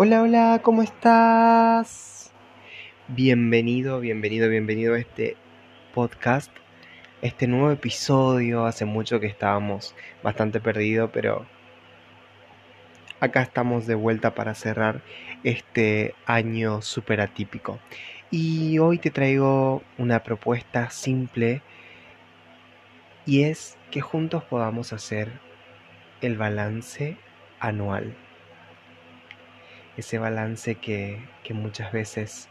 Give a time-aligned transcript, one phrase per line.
[0.00, 2.32] Hola, hola, ¿cómo estás?
[3.08, 5.36] Bienvenido, bienvenido, bienvenido a este
[5.92, 6.52] podcast,
[7.20, 8.64] este nuevo episodio.
[8.64, 11.46] Hace mucho que estábamos bastante perdidos, pero
[13.18, 15.02] acá estamos de vuelta para cerrar
[15.42, 17.80] este año súper atípico.
[18.30, 21.60] Y hoy te traigo una propuesta simple
[23.26, 25.40] y es que juntos podamos hacer
[26.20, 27.16] el balance
[27.58, 28.14] anual.
[29.98, 31.18] Ese balance que,
[31.50, 32.48] muchas veces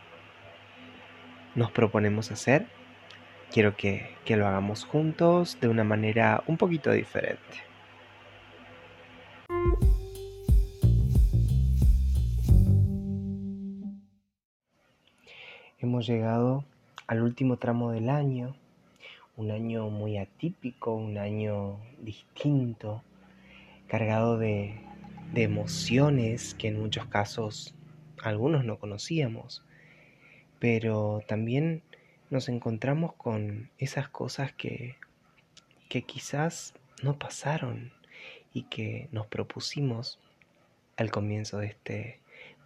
[1.55, 2.67] nos proponemos hacer.
[3.53, 7.39] Quiero que lo hagamos juntos de una manera un poquito diferente.
[15.79, 16.65] Hemos llegado
[17.07, 18.57] al último tramo del año,
[19.37, 23.03] un año muy atípico, un año distinto,
[23.87, 24.81] cargado de,
[25.33, 27.75] de emociones que en muchos casos
[28.23, 29.63] algunos no conocíamos,
[30.59, 31.83] pero también
[32.29, 34.95] nos encontramos con esas cosas que,
[35.89, 37.93] que quizás no pasaron
[38.53, 40.19] y que nos propusimos
[40.97, 42.19] al comienzo de este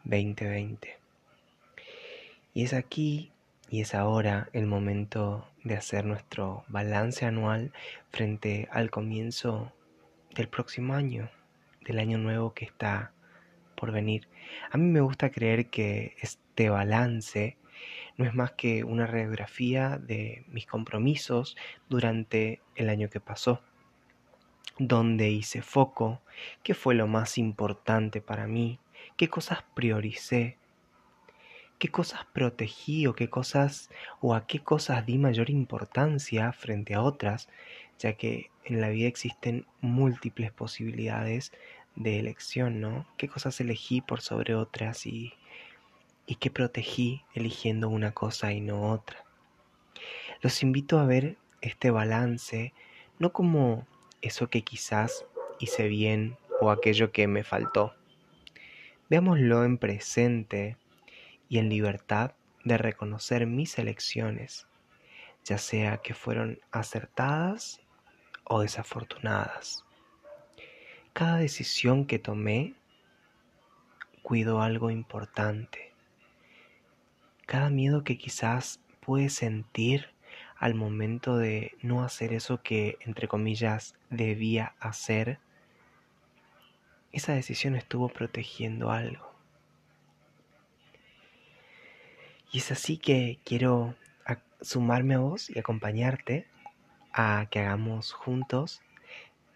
[0.05, 0.97] 2020.
[2.53, 3.31] Y es aquí
[3.69, 7.71] y es ahora el momento de hacer nuestro balance anual
[8.11, 9.71] frente al comienzo
[10.35, 11.29] del próximo año,
[11.81, 13.13] del año nuevo que está
[13.75, 14.27] por venir.
[14.71, 17.57] A mí me gusta creer que este balance
[18.17, 21.57] no es más que una radiografía de mis compromisos
[21.89, 23.63] durante el año que pasó,
[24.77, 26.21] donde hice foco,
[26.63, 28.79] qué fue lo más importante para mí,
[29.17, 30.57] qué cosas prioricé,
[31.79, 37.01] qué cosas protegí o qué cosas o a qué cosas di mayor importancia frente a
[37.01, 37.49] otras,
[38.01, 41.51] ya que en la vida existen múltiples posibilidades
[41.95, 43.05] de elección, ¿no?
[43.17, 45.33] ¿Qué cosas elegí por sobre otras y,
[46.25, 49.23] y qué protegí eligiendo una cosa y no otra?
[50.41, 52.73] Los invito a ver este balance
[53.19, 53.85] no como
[54.23, 55.25] eso que quizás
[55.59, 57.93] hice bien o aquello que me faltó.
[59.11, 60.75] Veámoslo en presente
[61.47, 64.65] y en libertad de reconocer mis elecciones,
[65.43, 67.81] ya sea que fueron acertadas
[68.51, 69.85] o desafortunadas.
[71.13, 72.73] Cada decisión que tomé
[74.21, 75.93] cuidó algo importante.
[77.45, 80.09] Cada miedo que quizás pude sentir
[80.57, 85.39] al momento de no hacer eso que, entre comillas, debía hacer,
[87.13, 89.33] esa decisión estuvo protegiendo algo.
[92.51, 93.95] Y es así que quiero
[94.59, 96.50] sumarme a vos y acompañarte
[97.13, 98.81] a que hagamos juntos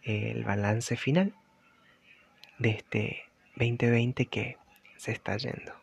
[0.03, 1.33] el balance final
[2.59, 3.23] de este
[3.55, 4.57] 2020 que
[4.97, 5.73] se está yendo.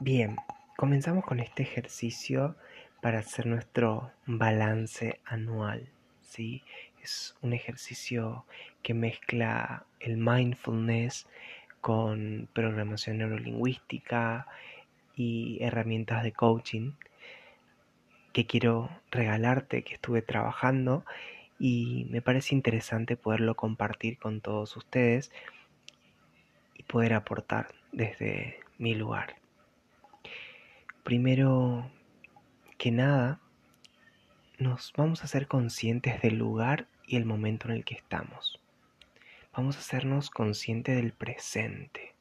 [0.00, 0.36] Bien,
[0.76, 2.56] comenzamos con este ejercicio
[3.00, 5.88] para hacer nuestro balance anual.
[6.22, 6.62] ¿sí?
[7.02, 8.44] Es un ejercicio
[8.82, 11.26] que mezcla el mindfulness
[11.80, 14.46] con programación neurolingüística
[15.14, 16.92] y herramientas de coaching
[18.38, 21.04] que quiero regalarte, que estuve trabajando
[21.58, 25.32] y me parece interesante poderlo compartir con todos ustedes
[26.74, 29.34] y poder aportar desde mi lugar.
[31.02, 31.90] Primero
[32.78, 33.40] que nada,
[34.60, 38.60] nos vamos a ser conscientes del lugar y el momento en el que estamos
[39.52, 42.14] vamos a hacernos conscientes del presente.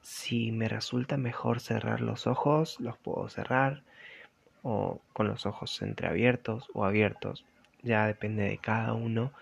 [0.00, 3.82] Si me resulta mejor cerrar los ojos, los puedo cerrar
[4.68, 7.44] o con los ojos entreabiertos o abiertos.
[7.82, 9.32] Ya depende de cada uno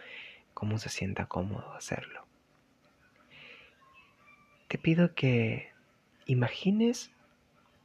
[0.52, 2.26] cómo se sienta cómodo hacerlo.
[4.68, 5.72] Te pido que
[6.26, 7.10] imagines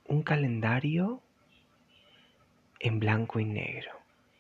[0.06, 1.22] un calendario
[2.80, 3.92] en blanco y negro.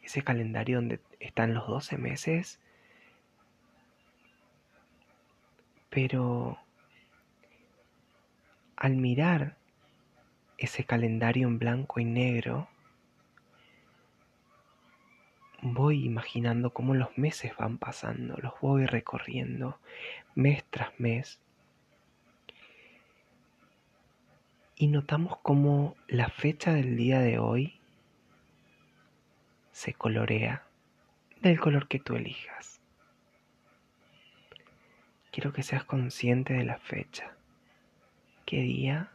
[0.03, 2.59] Ese calendario donde están los 12 meses
[5.89, 6.59] Pero
[8.75, 9.57] al mirar
[10.57, 12.69] ese calendario en blanco y negro,
[15.61, 19.79] voy imaginando cómo los meses van pasando, los voy recorriendo
[20.35, 21.39] mes tras mes.
[24.75, 27.79] Y notamos cómo la fecha del día de hoy
[29.71, 30.63] se colorea
[31.41, 32.81] del color que tú elijas.
[35.31, 37.35] Quiero que seas consciente de la fecha,
[38.45, 39.11] qué día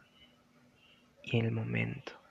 [1.23, 2.24] y el momento.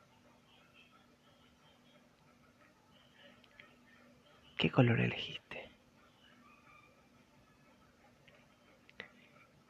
[4.57, 5.71] ¿Qué color elegiste?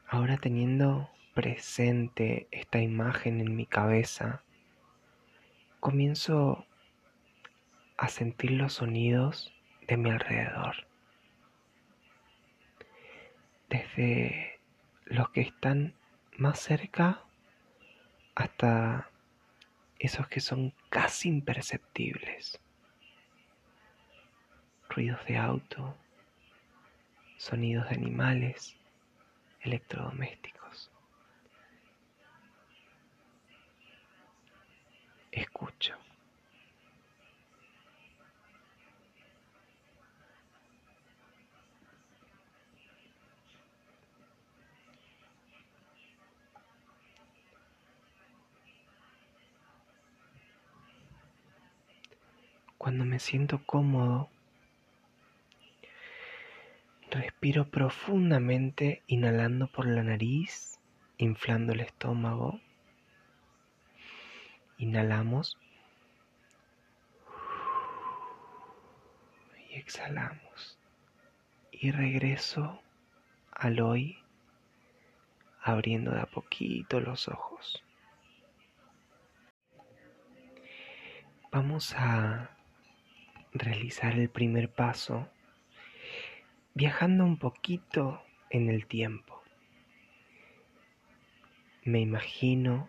[0.06, 4.42] Ahora teniendo presente esta imagen en mi cabeza,
[5.80, 6.66] comienzo
[7.96, 9.52] a sentir los sonidos
[9.88, 10.86] de mi alrededor.
[13.68, 14.60] Desde
[15.06, 15.94] los que están
[16.36, 17.24] más cerca
[18.34, 19.10] hasta
[19.98, 22.60] esos que son casi imperceptibles.
[24.94, 25.92] Ruidos de auto,
[27.36, 28.76] sonidos de animales,
[29.62, 30.88] electrodomésticos.
[35.32, 35.96] Escucho.
[52.78, 54.30] Cuando me siento cómodo,
[57.14, 60.80] respiro profundamente inhalando por la nariz,
[61.16, 62.60] inflando el estómago.
[64.78, 65.56] Inhalamos
[69.70, 70.78] y exhalamos.
[71.70, 72.82] Y regreso
[73.52, 74.18] al hoy
[75.62, 77.82] abriendo de a poquito los ojos.
[81.52, 82.50] Vamos a
[83.52, 85.28] realizar el primer paso
[86.74, 89.42] viajando un poquito en el tiempo.
[91.84, 92.88] Me imagino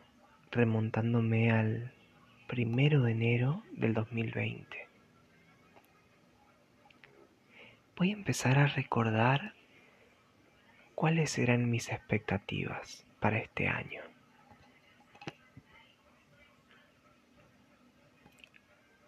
[0.51, 1.93] remontándome al
[2.47, 4.87] primero de enero del 2020.
[7.95, 9.53] Voy a empezar a recordar
[10.95, 14.01] cuáles eran mis expectativas para este año.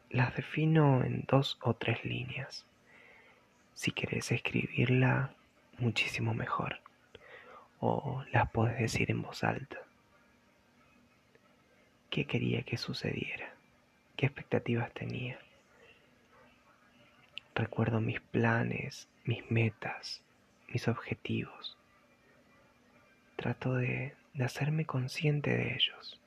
[0.09, 2.65] las defino en dos o tres líneas.
[3.77, 5.35] Si querés escribirla,
[5.77, 6.81] muchísimo mejor.
[7.79, 9.77] O las podés decir en voz alta.
[12.09, 13.53] ¿Qué quería que sucediera?
[14.15, 15.38] ¿Qué expectativas tenía?
[17.53, 20.23] Recuerdo mis planes, mis metas,
[20.69, 21.77] mis objetivos.
[23.35, 26.19] Trato de, de hacerme consciente de ellos.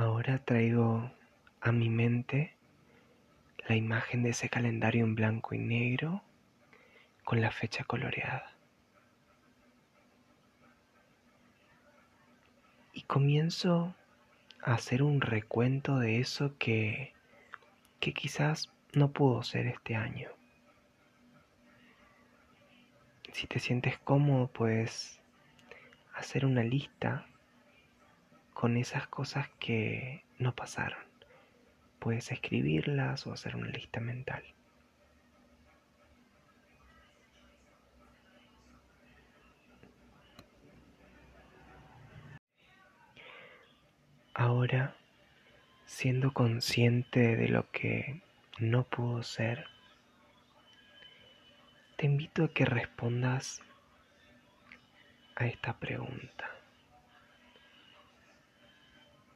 [0.00, 1.12] Ahora traigo
[1.60, 2.54] a mi mente
[3.68, 6.22] la imagen de ese calendario en blanco y negro
[7.22, 8.50] con la fecha coloreada.
[12.94, 13.94] Y comienzo
[14.62, 17.12] a hacer un recuento de eso que,
[18.00, 20.30] que quizás no pudo ser este año.
[23.34, 25.20] Si te sientes cómodo, puedes
[26.14, 27.26] hacer una lista
[28.54, 31.02] con esas cosas que no pasaron.
[31.98, 34.42] Puedes escribirlas o hacer una lista mental.
[44.34, 44.96] Ahora,
[45.84, 48.22] siendo consciente de lo que
[48.58, 49.66] no pudo ser,
[51.96, 53.60] te invito a que respondas
[55.36, 56.59] a esta pregunta.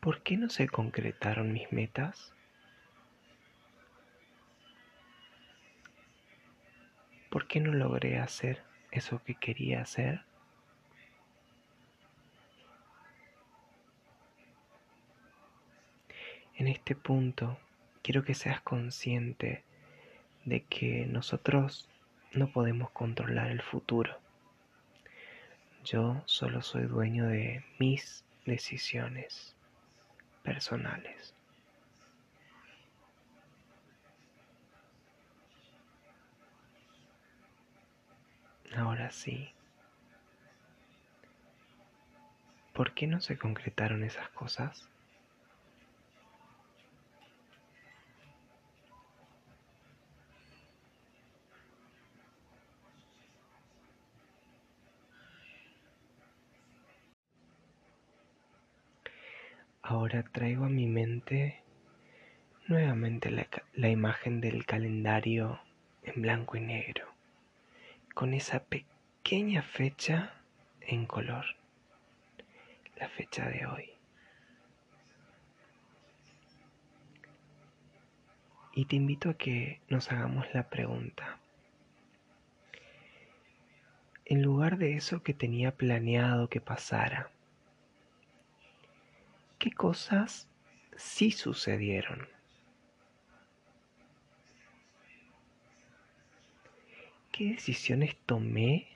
[0.04, 2.34] ¿Por qué no se concretaron mis metas?
[7.30, 10.20] ¿Por qué no logré hacer eso que quería hacer?
[16.56, 17.58] En este punto
[18.02, 19.64] quiero que seas consciente
[20.44, 21.88] de que nosotros
[22.34, 24.20] no podemos controlar el futuro.
[25.82, 29.53] Yo solo soy dueño de mis decisiones
[30.44, 31.34] personales.
[38.76, 39.52] Ahora sí.
[42.74, 44.90] ¿Por qué no se concretaron esas cosas?
[59.86, 61.62] Ahora traigo a mi mente
[62.68, 65.60] nuevamente la, imagen del calendario
[66.02, 67.06] en blanco y negro,
[68.14, 70.40] con esa pequeña fecha
[70.80, 71.44] en color,
[72.96, 73.90] la fecha de hoy.
[78.72, 81.40] Y te invito a que nos hagamos la pregunta,
[84.24, 87.33] en lugar de eso que tenía planeado que pasara,
[89.58, 90.48] ¿qué cosas
[90.96, 92.28] sí sucedieron?
[97.32, 98.86] ¿Qué decisiones tomé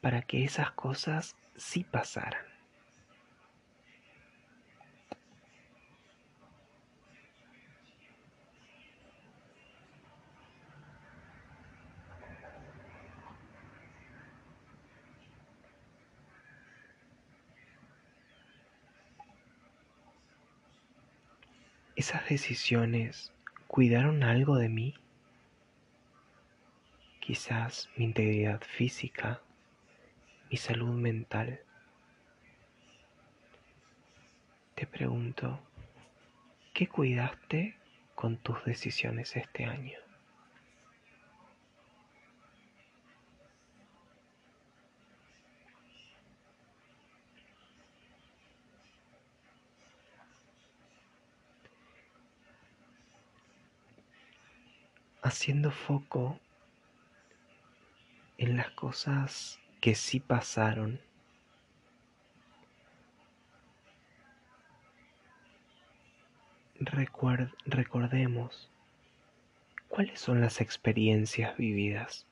[0.00, 2.49] para que esas cosas sí pasaran?
[22.00, 23.30] ¿Esas decisiones
[23.66, 24.94] cuidaron algo de mí?
[27.20, 29.42] Quizás mi integridad física,
[30.50, 31.60] mi salud mental.
[34.74, 35.60] Te pregunto,
[36.72, 37.76] ¿qué cuidaste
[38.14, 39.98] con tus decisiones este año?
[55.30, 56.40] Haciendo foco
[58.36, 61.00] en las cosas que sí pasaron.
[67.66, 68.72] recordemos
[69.88, 72.26] cuáles son las experiencias vividas.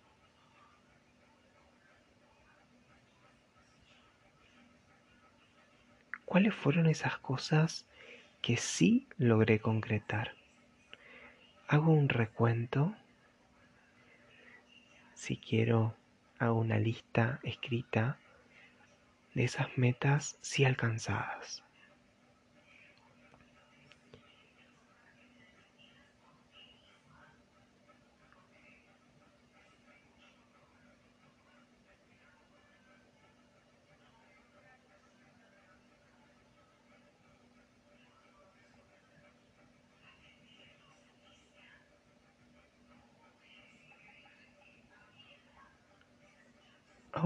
[6.25, 7.87] ¿Cuáles fueron esas cosas
[8.43, 10.38] que sí logré concretar?
[11.69, 12.95] Hago un recuento.
[15.15, 15.95] Si quiero,
[16.39, 18.19] hago una lista escrita
[19.35, 21.63] de esas metas sí alcanzadas.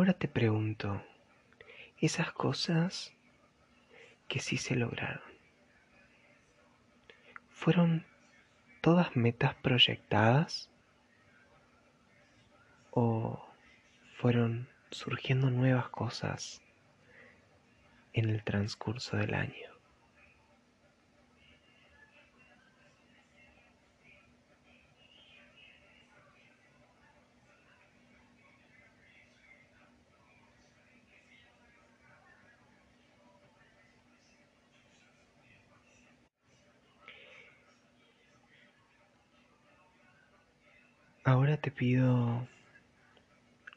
[0.03, 1.01] Ahora te pregunto,
[2.01, 3.15] esas cosas
[4.27, 5.23] que sí se lograron,
[7.53, 8.05] ¿fueron
[8.81, 10.69] todas metas proyectadas
[12.91, 13.49] o
[14.17, 16.63] fueron surgiendo nuevas cosas
[18.13, 19.72] en el transcurso del año?
[41.33, 42.47] Ahora te pido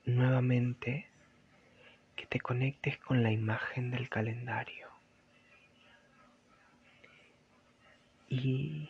[0.04, 1.08] nuevamente
[2.18, 4.90] que te conectes con la imagen del calendario
[8.28, 8.90] y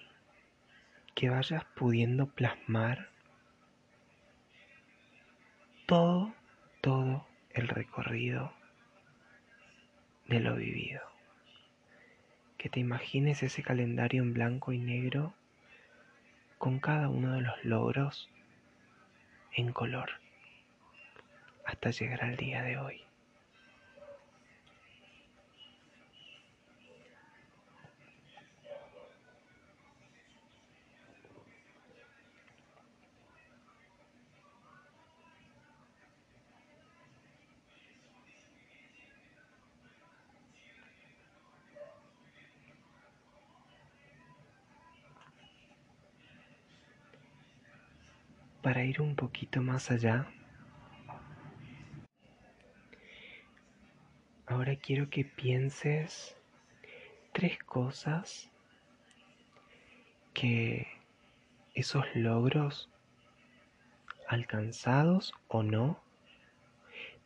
[1.14, 3.10] que vayas pudiendo plasmar
[5.86, 6.34] todo,
[6.82, 8.52] todo el recorrido
[10.28, 11.04] de lo vivido.
[12.58, 15.36] Que te imagines ese calendario en blanco y negro
[16.58, 18.28] con cada uno de los logros
[19.56, 20.10] en color
[21.66, 23.02] hasta llegar al día de hoy.
[48.66, 50.26] Para ir un poquito más allá,
[54.48, 56.36] ahora quiero que pienses
[57.32, 58.50] tres cosas
[60.34, 60.88] que
[61.76, 62.90] esos logros
[64.28, 66.02] alcanzados o no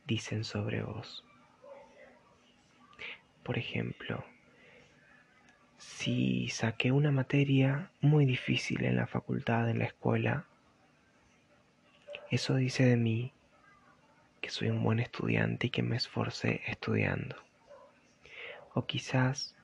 [0.08, 1.24] dicen sobre vos.
[3.44, 4.26] Por ejemplo,
[5.78, 10.49] si saqué una materia muy difícil en la facultad, en la escuela,
[12.32, 13.34] eso dice de mí
[14.42, 17.36] que soy un buen estudiante y que me esforcé estudiando.
[18.74, 19.56] O quizás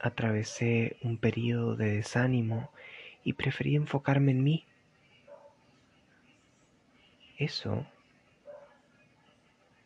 [0.00, 2.70] atravesé un periodo de desánimo
[3.24, 4.64] y preferí enfocarme en mí.
[7.38, 7.86] Eso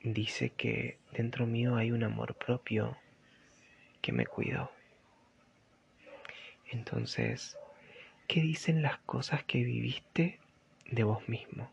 [0.02, 2.96] dice que dentro mío hay un amor propio
[4.02, 4.70] que me cuidó.
[6.70, 7.56] Entonces,
[8.28, 10.38] ¿qué dicen las cosas que viviste
[10.90, 11.70] de vos mismo.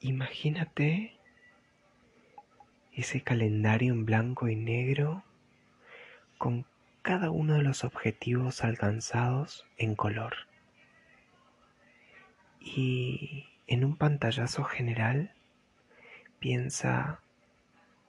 [0.00, 1.16] Imagínate
[2.92, 5.24] ese calendario en blanco y negro
[6.38, 6.64] con
[7.06, 10.34] cada uno de los objetivos alcanzados en color.
[12.58, 15.32] Y en un pantallazo general
[16.40, 17.20] piensa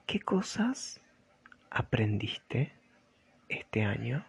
[0.08, 1.00] qué cosas
[1.70, 2.74] aprendiste
[3.50, 4.25] este año.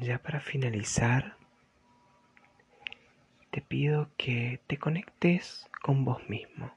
[0.00, 1.36] Ya para finalizar,
[3.50, 6.70] te pido que te conectes con vos mismo.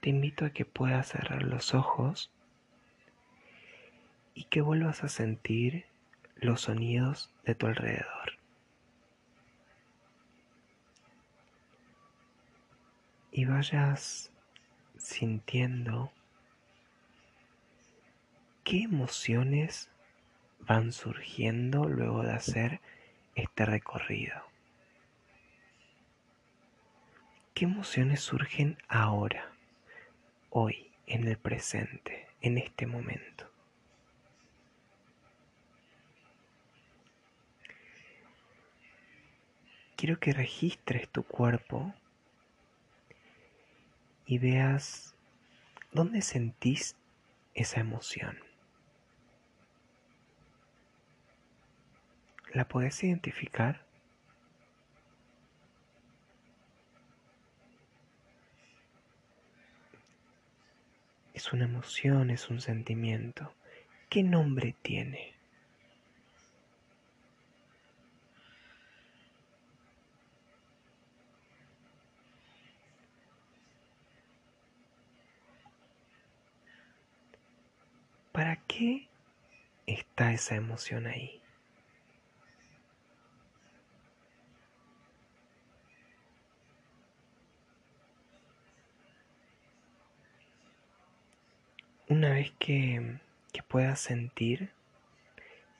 [0.00, 2.30] Te invito a que puedas cerrar los ojos
[4.34, 5.86] y que vuelvas a sentir
[6.36, 8.38] los sonidos de tu alrededor.
[13.32, 14.30] Y vayas
[14.96, 16.12] sintiendo
[18.62, 19.90] qué emociones
[20.60, 22.80] van surgiendo luego de hacer
[23.34, 24.42] este recorrido.
[27.54, 29.52] ¿Qué emociones surgen ahora,
[30.50, 33.50] hoy, en el presente, en este momento?
[39.96, 41.94] Quiero que registres tu cuerpo
[44.26, 45.14] y veas
[45.92, 46.96] dónde sentís
[47.54, 48.45] esa emoción.
[52.52, 53.84] ¿La puedes identificar?
[61.34, 63.52] Es una emoción, es un sentimiento.
[64.08, 65.34] ¿Qué nombre tiene?
[78.32, 79.08] ¿Para qué
[79.86, 81.42] está esa emoción ahí?
[92.08, 93.18] Una vez que,
[93.66, 94.70] puedas sentir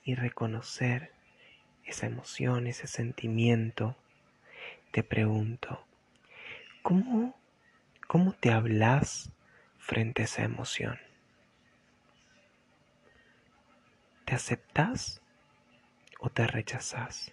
[0.02, 1.12] y reconocer
[1.84, 3.96] esa emoción, ese sentimiento,
[4.90, 5.86] te pregunto,
[6.82, 7.38] ¿cómo,
[8.08, 9.30] cómo te hablas
[9.78, 10.98] frente a esa emoción?
[14.24, 15.22] ¿Te aceptas
[16.18, 17.32] o te rechazas?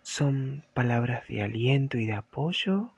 [0.00, 2.95] ¿Son palabras de aliento y de apoyo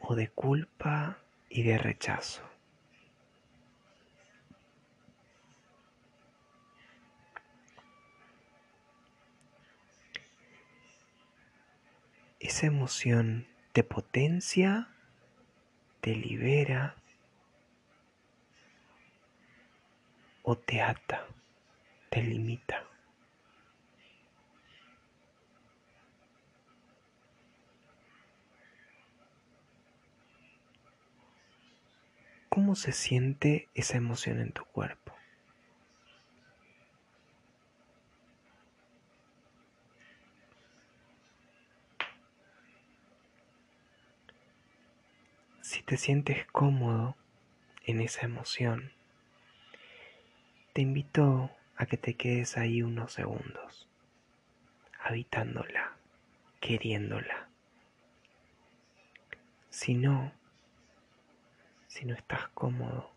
[0.00, 2.42] o de culpa y de rechazo.
[12.40, 14.88] Esa emoción te potencia,
[16.00, 16.94] te libera
[20.42, 21.26] o te ata,
[22.10, 22.84] te limita.
[32.68, 35.14] Cómo se siente esa emoción en tu cuerpo.
[45.62, 47.16] Si te sientes cómodo
[47.86, 48.92] en esa emoción,
[50.74, 53.88] te invito a que te quedes ahí unos segundos,
[55.00, 55.96] habitándola,
[56.60, 57.48] queriéndola.
[59.70, 60.37] Si no,
[61.98, 63.10] si no estás cómodo,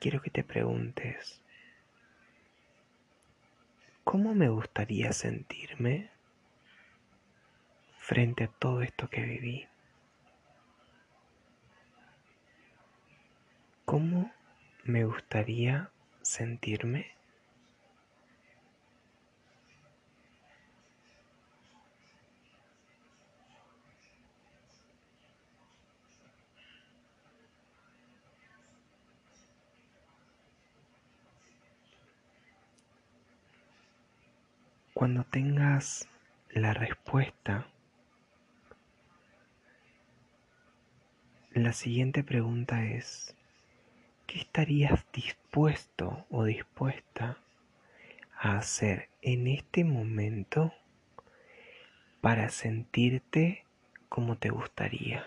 [0.00, 1.40] quiero que te preguntes,
[4.04, 6.10] ¿cómo me gustaría sentirme
[7.96, 9.66] frente a todo esto que viví?
[13.86, 14.30] ¿Cómo
[14.84, 17.17] me gustaría sentirme?
[34.98, 36.08] Cuando tengas
[36.50, 37.68] la respuesta,
[41.52, 43.36] la siguiente pregunta es,
[44.26, 47.38] ¿qué estarías dispuesto o dispuesta
[48.40, 50.74] a hacer en este momento
[52.20, 53.64] para sentirte
[54.08, 55.24] como te gustaría?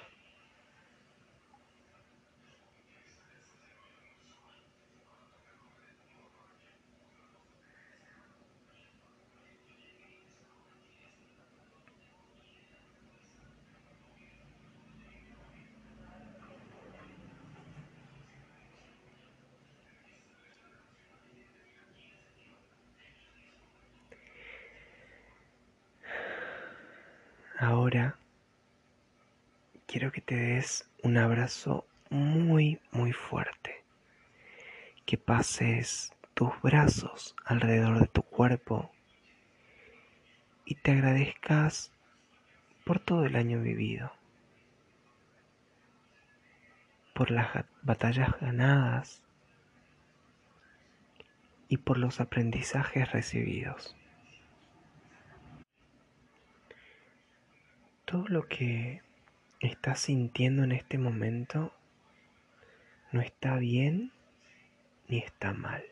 [27.62, 28.16] Ahora
[29.86, 33.84] quiero que te des un abrazo muy, muy fuerte.
[35.06, 38.94] Que pases tus brazos alrededor de tu cuerpo
[40.64, 41.92] y te agradezcas
[42.86, 44.14] por todo el año vivido,
[47.14, 49.22] por las batallas ganadas
[51.68, 53.98] y por los aprendizajes recibidos.
[58.06, 59.02] Todo lo que
[59.68, 61.74] estás sintiendo en este momento
[63.12, 64.12] no está bien
[65.08, 65.84] ni está mal.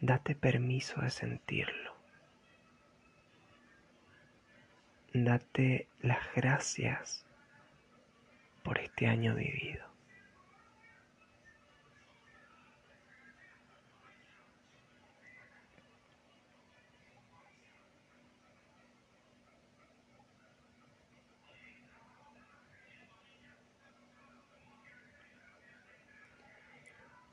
[0.00, 1.94] Date permiso de sentirlo.
[5.12, 7.26] Date las gracias
[8.62, 9.86] por este año vivido.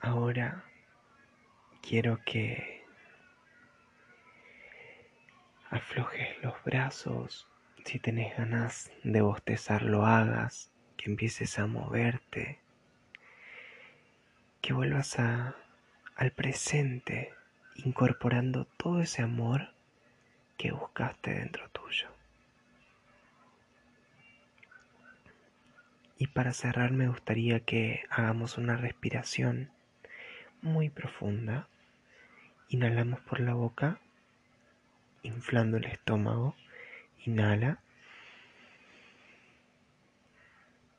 [0.04, 0.66] Ahora
[1.94, 2.82] quiero que
[5.70, 7.48] aflojes los brazos,
[7.86, 12.58] si tenés ganas de bostezar lo hagas, que empieces a moverte,
[14.62, 17.32] que vuelvas al presente,
[17.76, 19.76] incorporando todo ese amor
[20.58, 22.08] que buscaste dentro tuyo.
[26.18, 29.70] Y para cerrar me gustaría que hagamos una respiración
[30.64, 31.68] muy profunda.
[32.74, 34.00] Inhalamos por la boca,
[35.22, 36.56] inflando el estómago.
[37.24, 37.78] Inhala.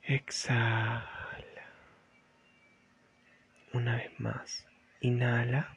[0.04, 1.02] Exhala.
[3.72, 4.68] Una vez más.
[5.00, 5.76] Inhala.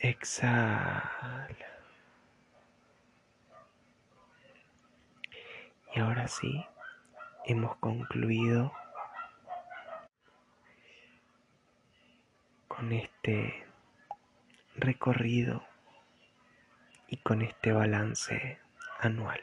[0.00, 1.48] Exhala.
[5.94, 6.62] Y ahora sí,
[7.46, 8.70] hemos concluido
[12.76, 13.64] con este
[14.74, 15.64] recorrido
[17.06, 18.58] y con este balance
[18.98, 19.40] anual.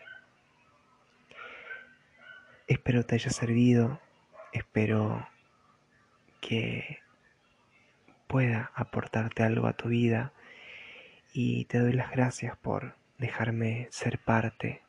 [2.68, 4.02] Espero te haya servido,
[4.52, 5.28] espero
[6.42, 7.00] que
[8.28, 10.34] pueda aportarte algo a tu vida
[11.34, 14.82] y te doy las gracias por dejarme ser parte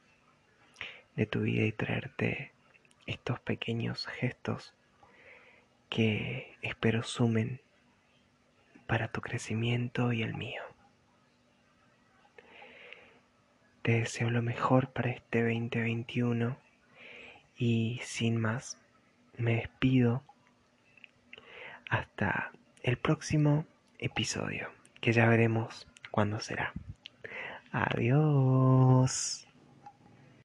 [1.15, 2.53] de tu vida y traerte
[3.07, 4.75] estos pequeños gestos
[5.89, 7.61] que espero sumen
[8.93, 10.61] para tu crecimiento y el mío.
[13.81, 16.59] Te deseo lo mejor para este 2021
[17.57, 18.77] y sin más,
[19.39, 20.23] me despido
[21.89, 22.53] hasta
[22.83, 23.65] el próximo
[23.99, 24.69] episodio,
[25.01, 26.75] que ya veremos cuándo será.
[27.71, 29.49] Adiós.